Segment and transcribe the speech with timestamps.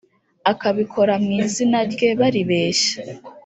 [0.51, 2.93] akabikora mu izina rye baribeshya